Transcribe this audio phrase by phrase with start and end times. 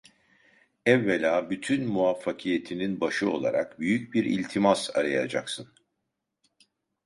[0.85, 5.69] Evvela, bütün muvaffakiyetinin başı olarak büyük bir iltimas arayacaksın…